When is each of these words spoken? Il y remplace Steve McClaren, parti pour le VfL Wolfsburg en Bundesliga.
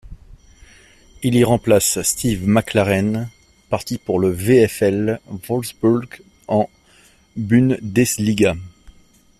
Il 1.21 1.35
y 1.35 1.43
remplace 1.43 2.01
Steve 2.01 2.47
McClaren, 2.47 3.29
parti 3.69 3.99
pour 3.99 4.19
le 4.19 4.31
VfL 4.31 5.19
Wolfsburg 5.47 6.07
en 6.47 6.67
Bundesliga. 7.37 8.55